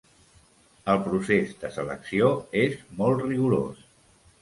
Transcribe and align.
El 0.93 1.01
procés 1.09 1.53
de 1.65 1.71
selecció 1.77 2.33
és 2.65 2.83
molt 3.03 3.25
rigorós. 3.29 3.89